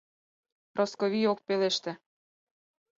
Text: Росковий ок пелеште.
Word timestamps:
Росковий 0.77 1.29
ок 1.31 1.39
пелеште. 1.47 1.91